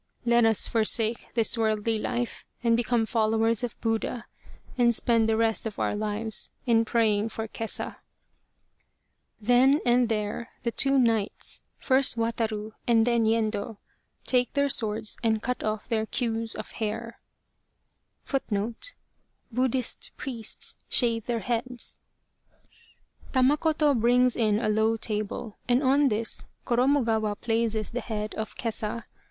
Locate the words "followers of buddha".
3.05-4.25